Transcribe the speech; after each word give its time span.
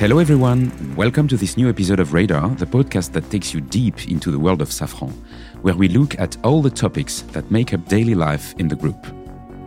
Hello, 0.00 0.18
everyone. 0.18 0.72
Welcome 0.96 1.28
to 1.28 1.36
this 1.36 1.58
new 1.58 1.68
episode 1.68 2.00
of 2.00 2.14
Radar, 2.14 2.48
the 2.54 2.64
podcast 2.64 3.12
that 3.12 3.30
takes 3.30 3.52
you 3.52 3.60
deep 3.60 4.08
into 4.08 4.30
the 4.30 4.38
world 4.38 4.62
of 4.62 4.70
Safran, 4.70 5.12
where 5.60 5.74
we 5.74 5.88
look 5.88 6.18
at 6.18 6.38
all 6.42 6.62
the 6.62 6.70
topics 6.70 7.20
that 7.32 7.50
make 7.50 7.74
up 7.74 7.86
daily 7.86 8.14
life 8.14 8.54
in 8.56 8.66
the 8.66 8.76
group. 8.76 8.96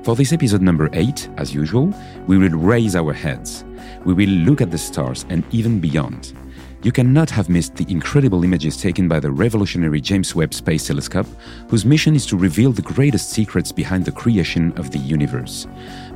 For 0.02 0.16
this 0.16 0.34
episode 0.34 0.64
number 0.64 0.90
eight, 0.94 1.30
as 1.38 1.54
usual, 1.54 1.94
we 2.26 2.40
will 2.40 2.58
raise 2.58 2.96
our 2.96 3.14
heads. 3.14 3.64
We 4.06 4.16
will 4.16 4.28
look 4.28 4.60
at 4.60 4.72
the 4.72 4.78
stars 4.80 5.24
and 5.30 5.44
even 5.52 5.80
beyond. 5.80 6.34
You 6.82 6.92
cannot 6.92 7.30
have 7.30 7.48
missed 7.48 7.76
the 7.76 7.86
incredible 7.88 8.44
images 8.44 8.76
taken 8.76 9.08
by 9.08 9.20
the 9.20 9.32
revolutionary 9.32 10.02
James 10.02 10.34
Webb 10.34 10.56
Space 10.56 10.88
Telescope, 10.88 11.28
whose 11.70 11.86
mission 11.86 12.16
is 12.16 12.26
to 12.26 12.38
reveal 12.38 12.72
the 12.72 12.82
greatest 12.82 13.30
secrets 13.30 13.72
behind 13.72 14.04
the 14.04 14.12
creation 14.12 14.74
of 14.78 14.90
the 14.90 14.98
universe. 14.98 15.68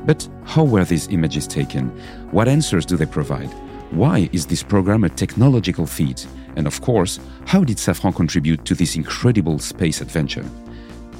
But 0.06 0.28
how 0.44 0.64
were 0.64 0.84
these 0.84 1.06
images 1.06 1.46
taken? 1.46 1.90
What 2.32 2.48
answers 2.48 2.84
do 2.84 2.96
they 2.96 3.06
provide? 3.06 3.54
Why 3.90 4.28
is 4.32 4.44
this 4.44 4.62
program 4.62 5.04
a 5.04 5.08
technological 5.08 5.86
feat? 5.86 6.26
And 6.56 6.66
of 6.66 6.80
course, 6.82 7.18
how 7.46 7.64
did 7.64 7.78
Safran 7.78 8.14
contribute 8.14 8.64
to 8.66 8.74
this 8.74 8.96
incredible 8.96 9.58
space 9.58 10.02
adventure? 10.02 10.44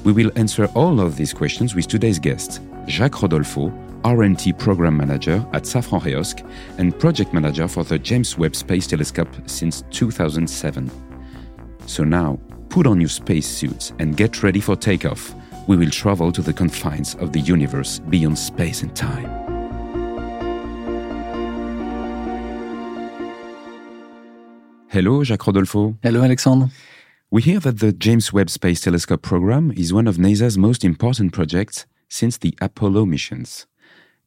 We 0.03 0.11
will 0.11 0.31
answer 0.35 0.65
all 0.75 0.99
of 0.99 1.15
these 1.15 1.33
questions 1.33 1.73
with 1.73 1.87
today's 1.87 2.19
guest, 2.19 2.61
Jacques 2.87 3.21
Rodolfo, 3.21 3.73
R&T 4.03 4.53
Program 4.53 4.95
Manager 4.95 5.45
at 5.51 5.63
Safran 5.63 6.01
Reosc 6.01 6.47
and 6.77 6.97
Project 6.97 7.33
Manager 7.33 7.67
for 7.67 7.83
the 7.83 7.97
James 7.97 8.37
Webb 8.37 8.55
Space 8.55 8.85
Telescope 8.85 9.35
since 9.47 9.83
2007. 9.89 10.91
So 11.87 12.03
now, 12.03 12.39
put 12.69 12.85
on 12.85 13.01
your 13.01 13.09
spacesuits 13.09 13.93
and 13.97 14.15
get 14.15 14.43
ready 14.43 14.59
for 14.59 14.75
takeoff. 14.75 15.33
We 15.67 15.75
will 15.75 15.89
travel 15.89 16.31
to 16.31 16.41
the 16.41 16.53
confines 16.53 17.15
of 17.15 17.33
the 17.33 17.41
universe 17.41 17.97
beyond 17.97 18.37
space 18.37 18.83
and 18.83 18.95
time. 18.95 19.48
Hello, 24.91 25.23
Jacques 25.23 25.45
Rodolfo. 25.45 25.95
Hello, 26.01 26.23
Alexandre. 26.23 26.71
We 27.29 27.43
hear 27.43 27.59
that 27.59 27.77
the 27.77 27.91
James 27.91 28.33
Webb 28.33 28.49
Space 28.49 28.81
Telescope 28.81 29.21
program 29.21 29.71
is 29.77 29.93
one 29.93 30.07
of 30.07 30.17
NASA's 30.17 30.57
most 30.57 30.83
important 30.83 31.31
projects 31.31 31.85
since 32.07 32.39
the 32.39 32.55
Apollo 32.59 33.05
missions. 33.05 33.67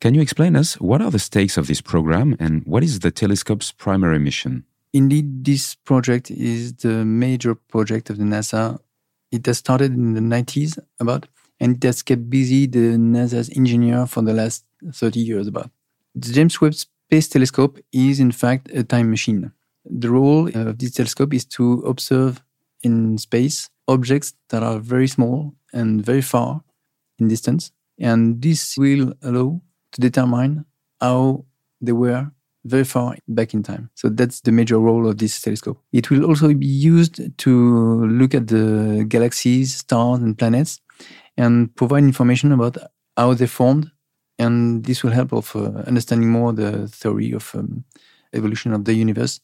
Can 0.01 0.15
you 0.15 0.21
explain 0.21 0.55
us 0.55 0.81
what 0.81 1.03
are 1.03 1.11
the 1.11 1.19
stakes 1.19 1.57
of 1.57 1.67
this 1.67 1.81
program 1.81 2.37
and 2.39 2.63
what 2.65 2.85
is 2.85 3.01
the 3.01 3.11
telescope's 3.11 3.73
primary 3.73 4.21
mission? 4.21 4.65
Indeed, 4.93 5.45
this 5.45 5.75
project 5.75 6.31
is 6.31 6.75
the 6.75 7.05
major 7.05 7.57
project 7.57 8.09
of 8.09 8.19
the 8.19 8.25
NASA. 8.25 8.79
It 9.33 9.45
has 9.47 9.59
started 9.59 9.93
in 9.95 10.15
the 10.15 10.21
90s 10.21 10.79
about, 11.01 11.27
and 11.59 11.75
it 11.75 11.83
has 11.83 12.05
kept 12.05 12.31
busy 12.31 12.67
the 12.67 12.97
NASA's 12.97 13.51
engineer 13.57 14.07
for 14.07 14.23
the 14.23 14.33
last 14.33 14.65
30 14.93 15.19
years 15.19 15.49
about. 15.49 15.73
The 16.15 16.33
James 16.33 16.61
Webb 16.61 16.75
Space 16.75 17.27
Telescope 17.27 17.81
is 17.93 18.21
in 18.21 18.31
fact 18.31 18.71
a 18.73 18.85
time 18.85 19.11
machine. 19.11 19.51
The 19.85 20.11
role 20.11 20.49
of 20.49 20.79
this 20.79 20.93
telescope 20.93 21.35
is 21.35 21.45
to 21.47 21.81
observe 21.87 22.43
in 22.83 23.19
space 23.19 23.69
objects 23.89 24.35
that 24.51 24.63
are 24.63 24.79
very 24.79 25.09
small 25.09 25.55
and 25.73 26.05
very 26.05 26.23
far 26.23 26.63
in 27.19 27.29
distance. 27.29 27.73
And 27.99 28.41
this 28.41 28.77
will 28.77 29.15
allow 29.23 29.61
to 29.93 30.01
determine 30.01 30.65
how 31.01 31.45
they 31.81 31.93
were 31.93 32.31
very 32.65 32.85
far 32.85 33.17
back 33.27 33.55
in 33.55 33.63
time. 33.63 33.91
So 33.95 34.09
that's 34.09 34.41
the 34.41 34.53
major 34.53 34.79
role 34.79 35.09
of 35.09 35.19
this 35.19 35.41
telescope. 35.41 35.83
It 35.93 36.11
will 36.11 36.25
also 36.25 36.53
be 36.55 36.67
used 36.67 37.21
to 37.39 38.07
look 38.07 38.35
at 38.35 38.47
the 38.47 39.05
galaxies, 39.09 39.77
stars, 39.77 40.21
and 40.21 40.39
planets 40.39 40.81
and 41.37 41.75
provide 41.75 42.05
information 42.05 42.53
about 42.53 42.77
how 43.17 43.35
they 43.35 43.47
formed. 43.47 43.91
And 44.39 44.85
this 44.85 45.03
will 45.03 45.11
help 45.11 45.33
of 45.33 45.55
uh, 45.55 45.83
understanding 45.87 46.31
more 46.31 46.53
the 46.53 46.89
theory 46.89 47.33
of 47.33 47.55
um, 47.55 47.85
evolution 48.33 48.73
of 48.73 48.85
the 48.85 48.95
universe 48.95 49.41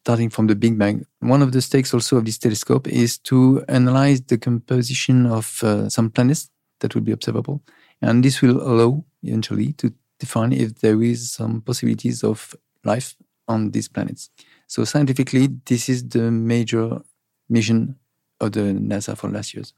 starting 0.00 0.30
from 0.30 0.46
the 0.46 0.54
Big 0.54 0.78
Bang. 0.78 1.04
One 1.20 1.42
of 1.42 1.52
the 1.52 1.60
stakes 1.60 1.92
also 1.92 2.16
of 2.16 2.24
this 2.24 2.38
telescope 2.38 2.88
is 2.88 3.18
to 3.18 3.64
analyze 3.68 4.22
the 4.22 4.38
composition 4.38 5.26
of 5.26 5.62
uh, 5.62 5.88
some 5.88 6.10
planets 6.10 6.50
that 6.80 6.94
will 6.94 7.02
be 7.02 7.12
observable. 7.12 7.62
And 8.00 8.24
this 8.24 8.40
will 8.40 8.62
allow 8.62 9.04
eventually 9.22 9.72
to 9.74 9.92
define 10.18 10.52
if 10.52 10.76
there 10.80 11.02
is 11.02 11.30
some 11.30 11.60
possibilities 11.60 12.22
of 12.24 12.54
life 12.84 13.16
on 13.48 13.70
these 13.72 13.88
planets. 13.88 14.30
So 14.66 14.84
scientifically, 14.84 15.48
this 15.66 15.88
is 15.88 16.08
the 16.08 16.30
major 16.30 17.00
mission 17.48 17.96
of 18.40 18.52
the 18.52 18.60
NASA 18.60 19.16
for 19.16 19.28
last 19.30 19.54
years. 19.54 19.72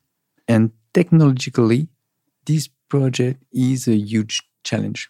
And 0.48 0.72
technologically, 0.92 1.88
this 2.44 2.69
project 2.88 3.42
is 3.52 3.87
a 3.88 3.97
huge 3.97 4.42
challenge. 4.64 5.08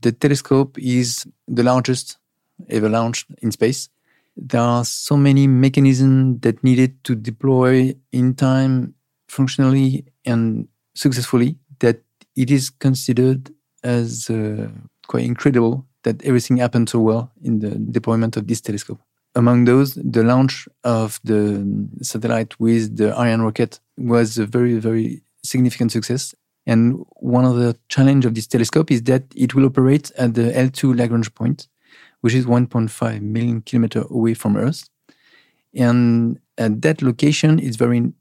The 0.00 0.12
telescope 0.12 0.78
is 0.78 1.26
the 1.46 1.62
largest 1.62 2.18
ever 2.70 2.88
launched 2.88 3.26
in 3.42 3.50
space 3.50 3.88
there 4.36 4.60
are 4.60 4.84
so 4.84 5.16
many 5.16 5.46
mechanisms 5.46 6.40
that 6.40 6.62
needed 6.64 7.02
to 7.04 7.14
deploy 7.14 7.94
in 8.12 8.34
time 8.34 8.94
functionally 9.28 10.04
and 10.24 10.68
successfully 10.94 11.56
that 11.80 12.00
it 12.36 12.50
is 12.50 12.70
considered 12.70 13.50
as 13.82 14.30
uh, 14.30 14.68
quite 15.06 15.24
incredible 15.24 15.86
that 16.04 16.22
everything 16.24 16.56
happened 16.56 16.88
so 16.88 16.98
well 17.00 17.30
in 17.42 17.60
the 17.60 17.70
deployment 17.70 18.36
of 18.36 18.46
this 18.46 18.60
telescope. 18.60 19.00
Among 19.34 19.64
those, 19.64 19.94
the 19.94 20.22
launch 20.22 20.68
of 20.84 21.20
the 21.24 21.64
satellite 22.02 22.58
with 22.60 22.96
the 22.96 23.18
Ariane 23.18 23.42
rocket 23.42 23.80
was 23.96 24.38
a 24.38 24.46
very, 24.46 24.78
very 24.78 25.22
significant 25.42 25.92
success. 25.92 26.34
And 26.66 27.04
one 27.16 27.44
of 27.44 27.56
the 27.56 27.76
challenge 27.88 28.24
of 28.26 28.34
this 28.34 28.46
telescope 28.46 28.90
is 28.90 29.02
that 29.04 29.24
it 29.34 29.54
will 29.54 29.64
operate 29.64 30.12
at 30.16 30.34
the 30.34 30.52
L2 30.52 30.96
Lagrange 30.96 31.34
point, 31.34 31.66
which 32.22 32.34
is 32.34 32.46
1.5 32.46 33.20
million 33.20 33.60
kilometers 33.60 34.06
away 34.10 34.34
from 34.34 34.56
Earth. 34.56 34.88
And 35.74 36.40
at 36.58 36.82
that 36.82 37.02
location 37.02 37.58
is 37.58 37.76
very 37.76 38.12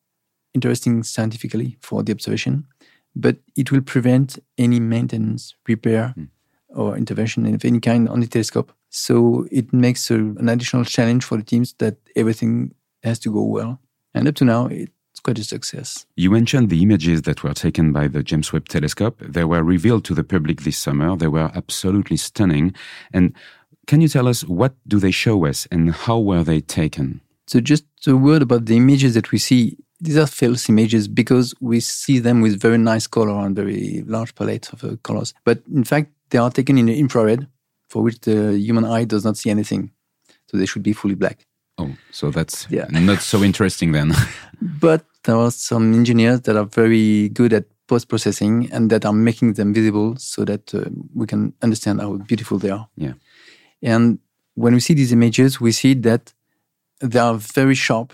interesting 0.53 1.03
scientifically 1.03 1.77
for 1.81 2.03
the 2.03 2.11
observation, 2.11 2.67
but 3.15 3.37
it 3.55 3.71
will 3.71 3.81
prevent 3.81 4.37
any 4.57 4.79
maintenance, 4.79 5.55
repair, 5.67 6.13
mm. 6.17 6.27
or 6.69 6.97
intervention 6.97 7.45
of 7.53 7.63
any 7.63 7.79
kind 7.79 8.09
on 8.09 8.19
the 8.19 8.27
telescope. 8.27 8.73
So 8.89 9.47
it 9.51 9.71
makes 9.71 10.11
a, 10.11 10.15
an 10.15 10.49
additional 10.49 10.83
challenge 10.83 11.23
for 11.23 11.37
the 11.37 11.43
teams 11.43 11.73
that 11.79 11.97
everything 12.15 12.73
has 13.03 13.19
to 13.19 13.31
go 13.31 13.43
well. 13.43 13.79
And 14.13 14.27
up 14.27 14.35
to 14.35 14.45
now, 14.45 14.67
it's 14.67 15.19
quite 15.23 15.39
a 15.39 15.43
success. 15.43 16.05
You 16.15 16.31
mentioned 16.31 16.69
the 16.69 16.81
images 16.81 17.21
that 17.23 17.43
were 17.43 17.53
taken 17.53 17.93
by 17.93 18.07
the 18.07 18.23
James 18.23 18.51
Webb 18.51 18.67
Telescope. 18.67 19.19
They 19.19 19.45
were 19.45 19.63
revealed 19.63 20.03
to 20.05 20.13
the 20.13 20.23
public 20.23 20.61
this 20.61 20.77
summer. 20.77 21.15
They 21.15 21.27
were 21.27 21.51
absolutely 21.55 22.17
stunning. 22.17 22.73
And 23.13 23.33
can 23.87 24.01
you 24.01 24.07
tell 24.07 24.27
us 24.27 24.43
what 24.43 24.73
do 24.87 24.99
they 24.99 25.11
show 25.11 25.45
us 25.45 25.67
and 25.71 25.91
how 25.91 26.19
were 26.19 26.43
they 26.43 26.61
taken? 26.61 27.21
So 27.47 27.59
just 27.59 27.85
a 28.07 28.15
word 28.15 28.41
about 28.41 28.65
the 28.65 28.77
images 28.77 29.13
that 29.15 29.31
we 29.31 29.37
see. 29.37 29.77
These 29.99 30.17
are 30.17 30.27
false 30.27 30.69
images 30.69 31.07
because 31.07 31.53
we 31.59 31.79
see 31.79 32.19
them 32.19 32.41
with 32.41 32.59
very 32.59 32.77
nice 32.77 33.07
color 33.07 33.45
and 33.45 33.55
very 33.55 34.03
large 34.07 34.33
palette 34.33 34.71
of 34.73 34.83
uh, 34.83 34.95
colors. 35.03 35.33
But 35.43 35.61
in 35.71 35.83
fact, 35.83 36.11
they 36.29 36.39
are 36.39 36.49
taken 36.49 36.77
in 36.77 36.87
the 36.87 36.97
infrared, 36.97 37.47
for 37.87 38.01
which 38.01 38.19
the 38.21 38.57
human 38.57 38.85
eye 38.85 39.03
does 39.03 39.23
not 39.23 39.37
see 39.37 39.49
anything. 39.49 39.91
So 40.47 40.57
they 40.57 40.65
should 40.65 40.81
be 40.81 40.93
fully 40.93 41.15
black. 41.15 41.45
Oh, 41.77 41.91
so 42.11 42.31
that's 42.31 42.67
yeah. 42.69 42.85
not 42.91 43.21
so 43.21 43.43
interesting 43.43 43.91
then. 43.91 44.13
but 44.61 45.05
there 45.23 45.35
are 45.35 45.51
some 45.51 45.93
engineers 45.93 46.41
that 46.41 46.55
are 46.55 46.65
very 46.65 47.29
good 47.29 47.53
at 47.53 47.65
post 47.87 48.07
processing 48.07 48.69
and 48.71 48.89
that 48.89 49.05
are 49.05 49.13
making 49.13 49.53
them 49.53 49.73
visible 49.73 50.15
so 50.17 50.45
that 50.45 50.73
uh, 50.73 50.85
we 51.13 51.27
can 51.27 51.53
understand 51.61 51.99
how 51.99 52.13
beautiful 52.13 52.57
they 52.57 52.69
are. 52.69 52.87
Yeah. 52.95 53.13
And 53.81 54.19
when 54.55 54.73
we 54.73 54.79
see 54.79 54.93
these 54.93 55.11
images, 55.11 55.59
we 55.59 55.71
see 55.71 55.93
that 55.95 56.33
they 56.99 57.19
are 57.19 57.35
very 57.35 57.75
sharp 57.75 58.13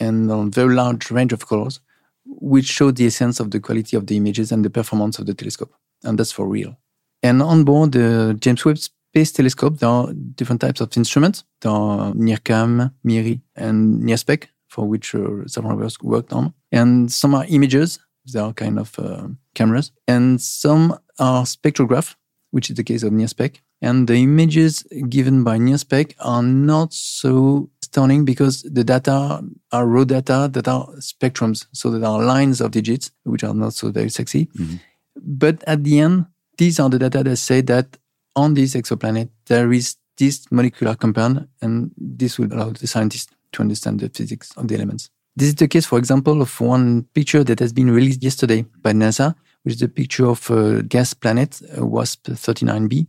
and 0.00 0.30
on 0.30 0.50
very 0.50 0.74
large 0.74 1.10
range 1.10 1.32
of 1.32 1.46
colors, 1.46 1.80
which 2.26 2.66
show 2.66 2.90
the 2.90 3.06
essence 3.06 3.38
of 3.40 3.50
the 3.50 3.60
quality 3.60 3.96
of 3.96 4.06
the 4.06 4.16
images 4.16 4.50
and 4.50 4.64
the 4.64 4.70
performance 4.70 5.18
of 5.18 5.26
the 5.26 5.34
telescope. 5.34 5.72
And 6.02 6.18
that's 6.18 6.32
for 6.32 6.48
real. 6.48 6.76
And 7.22 7.42
on 7.42 7.64
board 7.64 7.92
the 7.92 8.36
James 8.38 8.64
Webb 8.64 8.78
Space 8.78 9.32
Telescope, 9.32 9.78
there 9.78 9.88
are 9.88 10.12
different 10.12 10.60
types 10.60 10.80
of 10.80 10.94
instruments. 10.96 11.44
There 11.60 11.72
are 11.72 12.12
NIRCam, 12.12 12.92
MIRI, 13.04 13.40
and 13.56 14.02
NIRSPEC, 14.02 14.48
for 14.68 14.86
which 14.86 15.14
uh, 15.14 15.46
several 15.46 15.74
of 15.78 15.82
us 15.82 16.00
worked 16.02 16.32
on. 16.32 16.52
And 16.72 17.10
some 17.12 17.34
are 17.34 17.46
images. 17.48 17.98
They 18.30 18.40
are 18.40 18.52
kind 18.52 18.78
of 18.78 18.98
uh, 18.98 19.28
cameras. 19.54 19.92
And 20.08 20.40
some 20.40 20.98
are 21.18 21.44
spectrograph, 21.44 22.16
which 22.54 22.70
is 22.70 22.76
the 22.76 22.84
case 22.84 23.02
of 23.02 23.12
NIRSPEC. 23.12 23.56
And 23.82 24.06
the 24.06 24.14
images 24.14 24.84
given 25.08 25.42
by 25.42 25.58
NIRSPEC 25.58 26.14
are 26.20 26.40
not 26.40 26.94
so 26.94 27.68
stunning 27.82 28.24
because 28.24 28.62
the 28.62 28.84
data 28.84 29.42
are 29.72 29.86
raw 29.86 30.04
data 30.04 30.48
that 30.52 30.68
are 30.68 30.86
spectrums. 31.00 31.66
So 31.72 31.90
there 31.90 32.08
are 32.08 32.22
lines 32.22 32.60
of 32.60 32.70
digits, 32.70 33.10
which 33.24 33.42
are 33.42 33.54
not 33.54 33.74
so 33.74 33.90
very 33.90 34.08
sexy. 34.08 34.46
Mm-hmm. 34.46 34.76
But 35.16 35.64
at 35.66 35.82
the 35.82 35.98
end, 35.98 36.26
these 36.56 36.78
are 36.78 36.88
the 36.88 37.00
data 37.00 37.24
that 37.24 37.36
say 37.38 37.60
that 37.62 37.98
on 38.36 38.54
this 38.54 38.74
exoplanet, 38.74 39.30
there 39.46 39.72
is 39.72 39.96
this 40.16 40.46
molecular 40.52 40.94
compound, 40.94 41.48
and 41.60 41.90
this 41.98 42.38
will 42.38 42.52
allow 42.52 42.70
the 42.70 42.86
scientists 42.86 43.34
to 43.50 43.62
understand 43.62 43.98
the 43.98 44.08
physics 44.10 44.56
of 44.56 44.68
the 44.68 44.76
elements. 44.76 45.10
This 45.34 45.48
is 45.48 45.56
the 45.56 45.66
case, 45.66 45.86
for 45.86 45.98
example, 45.98 46.40
of 46.40 46.60
one 46.60 47.02
picture 47.14 47.42
that 47.42 47.58
has 47.58 47.72
been 47.72 47.90
released 47.90 48.22
yesterday 48.22 48.64
by 48.80 48.92
NASA, 48.92 49.34
which 49.64 49.74
is 49.74 49.82
a 49.82 49.88
picture 49.88 50.26
of 50.26 50.48
a 50.50 50.82
gas 50.82 51.12
planet, 51.14 51.60
WASP 51.76 52.28
39b, 52.28 53.06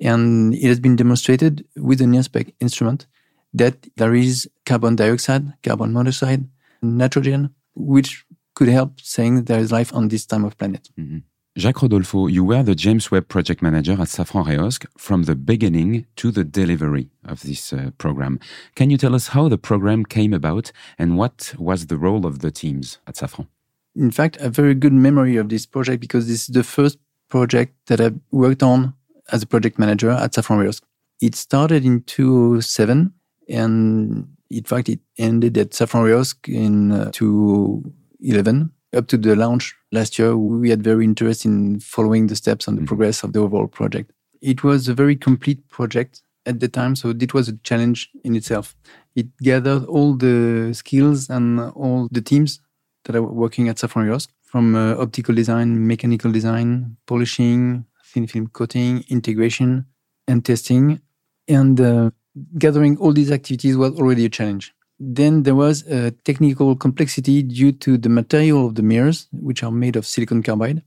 And 0.00 0.54
it 0.54 0.68
has 0.68 0.80
been 0.80 0.96
demonstrated 0.96 1.64
with 1.76 1.98
the 1.98 2.04
NIRSPEC 2.04 2.54
instrument 2.60 3.06
that 3.54 3.76
there 3.96 4.14
is 4.14 4.48
carbon 4.64 4.96
dioxide, 4.96 5.52
carbon 5.62 5.92
monoxide, 5.92 6.48
nitrogen, 6.80 7.54
which 7.74 8.24
could 8.54 8.68
help 8.68 9.00
saying 9.00 9.44
there 9.44 9.58
is 9.58 9.72
life 9.72 9.94
on 9.94 10.08
this 10.08 10.26
time 10.26 10.44
of 10.44 10.56
planet. 10.58 10.88
Mm-hmm. 10.98 11.18
Jacques 11.58 11.82
Rodolfo, 11.82 12.28
you 12.28 12.44
were 12.44 12.62
the 12.62 12.74
James 12.74 13.10
Webb 13.10 13.28
project 13.28 13.60
manager 13.60 13.92
at 13.92 14.08
Safran 14.08 14.46
Reosc 14.46 14.86
from 14.96 15.24
the 15.24 15.34
beginning 15.34 16.06
to 16.16 16.30
the 16.30 16.44
delivery 16.44 17.10
of 17.26 17.42
this 17.42 17.74
uh, 17.74 17.90
program. 17.98 18.40
Can 18.74 18.88
you 18.88 18.96
tell 18.96 19.14
us 19.14 19.28
how 19.28 19.50
the 19.50 19.58
program 19.58 20.04
came 20.04 20.32
about 20.32 20.72
and 20.98 21.18
what 21.18 21.54
was 21.58 21.86
the 21.88 21.98
role 21.98 22.24
of 22.24 22.38
the 22.38 22.50
teams 22.50 22.98
at 23.06 23.16
Safran? 23.16 23.48
In 23.94 24.10
fact, 24.10 24.36
a 24.40 24.48
very 24.48 24.74
good 24.74 24.92
memory 24.92 25.36
of 25.36 25.48
this 25.48 25.66
project 25.66 26.00
because 26.00 26.26
this 26.26 26.42
is 26.42 26.46
the 26.48 26.64
first 26.64 26.98
project 27.28 27.74
that 27.86 28.00
I 28.00 28.12
worked 28.30 28.62
on 28.62 28.94
as 29.30 29.42
a 29.42 29.46
project 29.46 29.78
manager 29.78 30.10
at 30.10 30.32
Safran 30.32 30.58
Reosc. 30.58 30.82
It 31.20 31.34
started 31.34 31.84
in 31.84 32.02
2007 32.02 33.12
and 33.48 34.28
in 34.50 34.64
fact 34.64 34.88
it 34.88 35.00
ended 35.18 35.56
at 35.58 35.70
Safran 35.70 36.04
Reosc 36.04 36.48
in 36.48 36.92
uh, 36.92 37.10
2011 37.12 38.72
up 38.94 39.06
to 39.08 39.16
the 39.16 39.34
launch 39.34 39.74
last 39.90 40.18
year, 40.18 40.36
we 40.36 40.70
had 40.70 40.82
very 40.82 41.04
interest 41.04 41.44
in 41.44 41.80
following 41.80 42.26
the 42.26 42.36
steps 42.36 42.66
and 42.66 42.76
the 42.76 42.80
mm-hmm. 42.80 42.88
progress 42.88 43.22
of 43.22 43.32
the 43.32 43.40
overall 43.40 43.68
project. 43.68 44.10
It 44.40 44.64
was 44.64 44.88
a 44.88 44.94
very 44.94 45.16
complete 45.16 45.68
project 45.68 46.22
at 46.46 46.60
the 46.60 46.68
time, 46.68 46.96
so 46.96 47.10
it 47.10 47.32
was 47.32 47.48
a 47.48 47.56
challenge 47.58 48.10
in 48.24 48.34
itself. 48.34 48.74
It 49.14 49.28
gathered 49.38 49.84
all 49.84 50.14
the 50.14 50.72
skills 50.74 51.30
and 51.30 51.60
all 51.60 52.08
the 52.10 52.20
teams 52.20 52.60
that 53.04 53.16
are 53.16 53.22
working 53.22 53.68
at 53.68 53.76
Safran 53.76 54.28
from 54.44 54.74
uh, 54.74 54.96
optical 54.96 55.34
design, 55.34 55.86
mechanical 55.86 56.30
design, 56.30 56.96
polishing, 57.06 57.84
thin 58.04 58.26
film 58.26 58.48
coating, 58.48 59.04
integration, 59.08 59.86
and 60.28 60.44
testing. 60.44 61.00
And 61.48 61.80
uh, 61.80 62.10
gathering 62.58 62.96
all 62.98 63.12
these 63.12 63.30
activities 63.30 63.76
was 63.76 63.98
already 63.98 64.24
a 64.26 64.28
challenge. 64.28 64.74
Then 64.98 65.42
there 65.42 65.54
was 65.56 65.86
a 65.88 66.12
technical 66.24 66.76
complexity 66.76 67.42
due 67.42 67.72
to 67.72 67.98
the 67.98 68.08
material 68.08 68.66
of 68.66 68.74
the 68.76 68.82
mirrors, 68.82 69.26
which 69.32 69.62
are 69.62 69.72
made 69.72 69.96
of 69.96 70.06
silicon 70.06 70.42
carbide. 70.42 70.82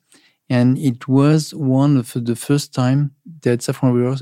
And 0.50 0.77
it 0.77 1.07
was 1.07 1.53
one 1.53 1.97
of 1.97 2.13
the 2.13 2.35
first 2.35 2.73
time 2.73 3.11
that 3.41 3.59
Safran 3.59 4.21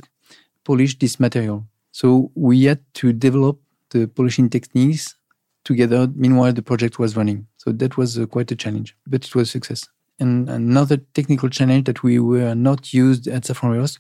polished 0.64 1.00
this 1.00 1.20
material. 1.20 1.66
So 1.92 2.32
we 2.34 2.64
had 2.64 2.80
to 2.96 3.14
develop 3.14 3.60
the 3.90 4.08
polishing 4.08 4.50
techniques 4.50 5.16
together. 5.64 6.08
Meanwhile, 6.16 6.54
the 6.54 6.62
project 6.62 7.00
was 7.00 7.16
running. 7.16 7.48
So 7.58 7.72
that 7.72 7.98
was 7.98 8.18
uh, 8.18 8.26
quite 8.26 8.52
a 8.52 8.56
challenge, 8.56 8.96
but 9.08 9.26
it 9.26 9.36
was 9.36 9.50
a 9.50 9.52
success. 9.52 9.88
And 10.20 10.50
another 10.50 10.98
technical 11.14 11.50
challenge 11.50 11.86
that 11.86 12.04
we 12.04 12.20
were 12.20 12.54
not 12.54 12.94
used 12.94 13.28
at 13.28 13.44
Safran 13.44 14.00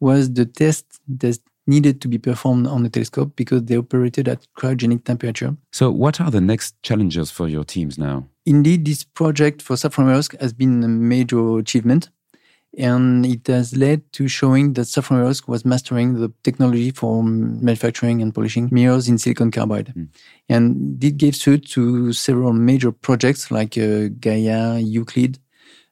was 0.00 0.32
the 0.32 0.44
test 0.44 1.00
that 1.08 1.38
needed 1.66 2.00
to 2.00 2.08
be 2.08 2.18
performed 2.18 2.66
on 2.66 2.82
the 2.82 2.90
telescope 2.90 3.34
because 3.36 3.64
they 3.64 3.76
operated 3.76 4.28
at 4.28 4.46
cryogenic 4.58 5.04
temperature. 5.04 5.56
So, 5.70 5.90
what 5.90 6.20
are 6.20 6.30
the 6.30 6.40
next 6.40 6.82
challenges 6.82 7.30
for 7.30 7.48
your 7.48 7.64
teams 7.64 7.98
now? 7.98 8.26
Indeed, 8.44 8.84
this 8.84 9.04
project 9.04 9.62
for 9.62 9.76
Safran 9.76 10.40
has 10.40 10.52
been 10.52 10.82
a 10.82 10.88
major 10.88 11.58
achievement, 11.58 12.10
and 12.78 13.26
it 13.26 13.46
has 13.46 13.76
led 13.76 14.10
to 14.12 14.28
showing 14.28 14.72
that 14.74 14.82
Safran 14.82 15.46
was 15.46 15.64
mastering 15.64 16.14
the 16.14 16.32
technology 16.42 16.90
for 16.90 17.22
manufacturing 17.22 18.22
and 18.22 18.34
polishing 18.34 18.68
mirrors 18.72 19.08
in 19.08 19.18
silicon 19.18 19.50
carbide. 19.50 19.92
Mm. 19.94 20.08
And 20.48 21.04
it 21.04 21.16
gave 21.16 21.36
suit 21.36 21.68
to 21.70 22.12
several 22.12 22.52
major 22.52 22.90
projects 22.92 23.50
like 23.50 23.76
uh, 23.76 24.08
Gaia, 24.20 24.78
Euclid, 24.78 25.38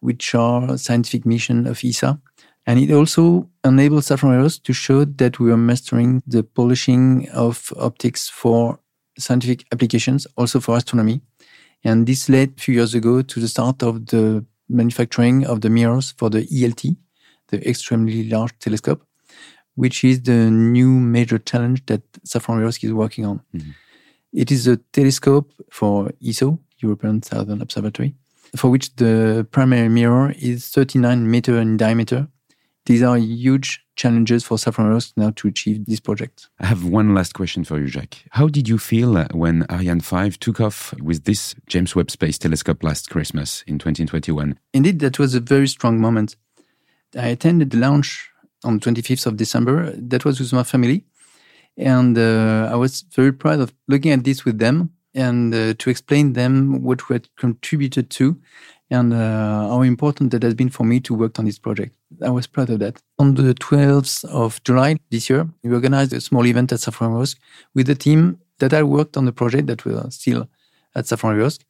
which 0.01 0.35
are 0.35 0.79
scientific 0.79 1.27
mission 1.27 1.67
of 1.67 1.85
ESA 1.85 2.19
and 2.67 2.79
it 2.79 2.93
also 2.93 3.49
enabled 3.65 4.03
Safran 4.03 4.63
to 4.63 4.73
show 4.73 5.05
that 5.05 5.41
we 5.41 5.51
were 5.51 5.57
mastering 5.57 6.23
the 6.27 6.43
polishing 6.43 7.29
of 7.31 7.73
optics 7.77 8.29
for 8.29 8.79
scientific 9.19 9.65
applications, 9.73 10.27
also 10.37 10.61
for 10.61 10.77
astronomy. 10.77 11.21
And 11.83 12.07
this 12.07 12.29
led 12.29 12.55
a 12.57 12.61
few 12.61 12.75
years 12.75 12.95
ago 12.95 13.23
to 13.23 13.41
the 13.41 13.49
start 13.49 13.83
of 13.83 14.07
the 14.07 14.45
manufacturing 14.71 15.47
of 15.47 15.61
the 15.61 15.71
mirrors 15.71 16.13
for 16.17 16.31
the 16.31 16.43
ELT, 16.47 16.97
the 17.49 17.69
Extremely 17.69 18.29
Large 18.29 18.59
Telescope, 18.59 19.05
which 19.75 20.05
is 20.05 20.23
the 20.23 20.51
new 20.51 20.89
major 20.89 21.39
challenge 21.39 21.85
that 21.87 22.03
Safran 22.23 22.67
is 22.67 22.93
working 22.93 23.27
on. 23.27 23.41
Mm-hmm. 23.55 23.71
It 24.33 24.53
is 24.53 24.67
a 24.67 24.77
telescope 24.93 25.53
for 25.71 26.13
ESO, 26.25 26.59
European 26.79 27.23
Southern 27.23 27.61
Observatory, 27.61 28.15
for 28.57 28.71
which 28.71 28.95
the 28.97 29.47
primary 29.51 29.89
mirror 29.89 30.35
is 30.39 30.69
39 30.69 31.29
meter 31.31 31.59
in 31.59 31.77
diameter 31.77 32.29
these 32.87 33.03
are 33.03 33.19
huge 33.19 33.85
challenges 33.97 34.45
for 34.45 34.57
Reosc 34.57 35.13
now 35.17 35.31
to 35.37 35.49
achieve 35.49 35.85
this 35.87 36.01
project. 36.01 36.49
I 36.59 36.67
have 36.67 36.85
one 36.85 37.15
last 37.15 37.35
question 37.35 37.65
for 37.65 37.79
you, 37.79 37.87
Jacques. 37.87 38.25
How 38.31 38.49
did 38.49 38.69
you 38.69 38.79
feel 38.79 39.23
when 39.33 39.67
Ariane 39.71 40.01
5 40.01 40.39
took 40.39 40.61
off 40.61 40.95
with 41.01 41.25
this 41.25 41.55
James 41.67 41.95
Webb 41.95 42.11
Space 42.11 42.39
Telescope 42.39 42.83
last 42.83 43.11
Christmas 43.11 43.63
in 43.67 43.79
2021? 43.79 44.59
Indeed, 44.73 45.01
that 45.01 45.19
was 45.19 45.35
a 45.35 45.41
very 45.41 45.69
strong 45.69 46.01
moment. 46.01 46.37
I 47.15 47.29
attended 47.29 47.71
the 47.71 47.79
launch 47.79 48.31
on 48.65 48.79
the 48.79 48.91
25th 48.91 49.27
of 49.27 49.37
December. 49.37 49.93
That 49.97 50.25
was 50.25 50.41
with 50.41 50.53
my 50.53 50.63
family. 50.63 51.05
And 51.77 52.17
uh, 52.17 52.69
I 52.73 52.77
was 52.77 53.05
very 53.15 53.33
proud 53.33 53.61
of 53.61 53.73
looking 53.89 54.13
at 54.13 54.25
this 54.25 54.45
with 54.45 54.59
them 54.59 54.91
and 55.15 55.55
uh, 55.55 55.75
to 55.75 55.91
explain 55.91 56.35
them 56.35 56.83
what 56.83 57.09
we 57.09 57.15
had 57.15 57.29
contributed 57.37 58.11
to 58.11 58.41
and 58.91 59.13
uh, 59.13 59.69
how 59.69 59.83
important 59.83 60.33
that 60.33 60.43
has 60.43 60.55
been 60.55 60.69
for 60.69 60.85
me 60.85 61.01
to 61.01 61.15
work 61.15 61.39
on 61.39 61.45
this 61.45 61.59
project. 61.59 61.95
I 62.23 62.31
was 62.31 62.47
proud 62.47 62.71
of 62.71 62.81
that. 62.81 63.01
On 63.19 63.35
the 63.35 63.55
12th 63.55 64.25
of 64.25 64.63
July 64.65 64.97
this 65.11 65.31
year, 65.31 65.49
we 65.63 65.73
organized 65.73 66.13
a 66.13 66.21
small 66.21 66.45
event 66.47 66.73
at 66.73 66.81
Reosc 66.81 67.37
with 67.75 67.87
the 67.87 67.95
team 67.95 68.39
that 68.59 68.75
I 68.75 68.83
worked 68.83 69.17
on 69.17 69.25
the 69.25 69.33
project 69.33 69.69
that 69.69 69.85
were 69.85 70.11
still 70.11 70.49
at 70.95 71.05
Reosc, 71.05 71.61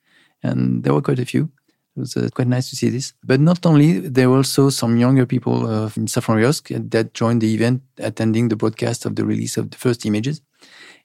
and 0.42 0.82
there 0.82 0.94
were 0.94 1.02
quite 1.02 1.18
a 1.18 1.26
few. 1.26 1.50
It 1.96 2.00
was 2.00 2.16
uh, 2.16 2.28
quite 2.34 2.48
nice 2.48 2.70
to 2.70 2.76
see 2.76 2.88
this. 2.88 3.12
But 3.24 3.40
not 3.40 3.66
only, 3.66 3.98
there 3.98 4.30
were 4.30 4.38
also 4.38 4.70
some 4.70 4.96
younger 4.96 5.26
people 5.26 5.66
uh, 5.66 5.90
in 5.96 6.06
Safran 6.06 6.36
Reosc 6.36 6.90
that 6.90 7.14
joined 7.14 7.42
the 7.42 7.52
event, 7.52 7.82
attending 7.98 8.48
the 8.48 8.56
broadcast 8.56 9.04
of 9.04 9.16
the 9.16 9.24
release 9.24 9.56
of 9.56 9.70
the 9.70 9.76
first 9.76 10.06
images. 10.06 10.40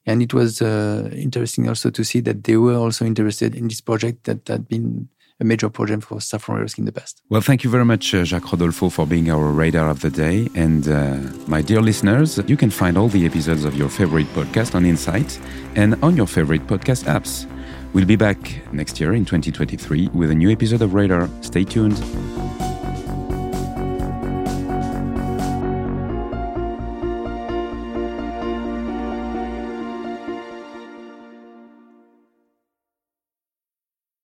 And 0.06 0.22
it 0.22 0.34
was 0.34 0.62
uh, 0.62 1.10
interesting 1.12 1.68
also 1.68 1.90
to 1.90 2.04
see 2.04 2.20
that 2.22 2.44
they 2.44 2.58
were 2.58 2.76
also 2.76 3.06
interested 3.06 3.56
in 3.56 3.68
this 3.68 3.82
project 3.82 4.26
that 4.26 4.48
had 4.48 4.68
been 4.68 5.10
a 5.40 5.44
major 5.44 5.70
project 5.70 6.04
for 6.04 6.18
Safran 6.20 6.62
Reosc 6.62 6.78
in 6.78 6.86
the 6.86 6.92
past. 6.92 7.22
Well, 7.30 7.42
thank 7.42 7.64
you 7.64 7.70
very 7.70 7.86
much, 7.86 8.14
uh, 8.14 8.24
Jacques 8.24 8.52
Rodolfo, 8.52 8.90
for 8.90 9.06
being 9.06 9.30
our 9.30 9.52
radar 9.52 9.90
of 9.90 10.02
the 10.02 10.09
day. 10.09 10.50
And 10.56 10.88
uh, 10.88 11.18
my 11.48 11.62
dear 11.62 11.81
listeners, 11.81 12.40
you 12.48 12.57
can 12.57 12.69
find 12.69 12.98
all 12.98 13.09
the 13.09 13.26
episodes 13.26 13.66
of 13.66 13.76
your 13.76 13.90
favorite 13.90 14.28
podcast 14.28 14.76
on 14.76 14.86
Insight 14.86 15.40
and 15.76 15.95
on 16.04 16.16
your 16.16 16.28
favorite 16.28 16.66
podcast 16.68 17.04
apps. 17.06 17.45
We'll 17.94 18.06
be 18.06 18.18
back 18.18 18.38
next 18.74 19.00
year 19.00 19.14
in 19.14 19.26
2023 19.26 20.09
with 20.14 20.31
a 20.31 20.36
new 20.36 20.52
episode 20.52 20.81
of 20.81 20.94
Radar. 20.94 21.30
Stay 21.42 21.64
tuned. 21.64 22.44